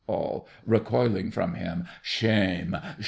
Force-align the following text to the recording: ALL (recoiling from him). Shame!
ALL 0.07 0.47
(recoiling 0.65 1.29
from 1.29 1.53
him). 1.53 1.85
Shame! 2.01 2.75